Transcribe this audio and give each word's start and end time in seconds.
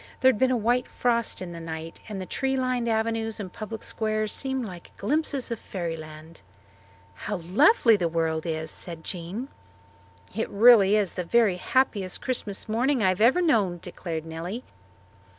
There 0.21 0.29
had 0.29 0.39
been 0.39 0.49
a 0.49 0.57
white 0.57 0.87
frost 0.87 1.43
in 1.43 1.51
the 1.51 1.59
night 1.59 1.99
and 2.09 2.19
the 2.19 2.25
tree 2.25 2.57
lined 2.57 2.89
avenues 2.89 3.39
and 3.39 3.53
public 3.53 3.83
squares 3.83 4.33
seemed 4.33 4.65
like 4.65 4.97
glimpses 4.97 5.51
of 5.51 5.59
fairyland. 5.59 6.41
"How 7.13 7.35
lovely 7.37 7.95
the 7.97 8.07
world 8.07 8.47
is," 8.47 8.71
said 8.71 9.03
Jean. 9.03 9.47
"This 10.33 10.45
is 10.47 10.47
really 10.49 10.99
the 11.03 11.23
very 11.23 11.57
happiest 11.57 12.19
Christmas 12.19 12.67
morning 12.67 13.03
I 13.03 13.09
have 13.09 13.21
ever 13.21 13.43
known," 13.43 13.77
declared 13.79 14.25
Nellie. 14.25 14.63